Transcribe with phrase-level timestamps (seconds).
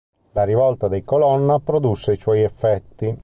[0.31, 3.19] La rivolta dei Colonna produsse i suoi effetti.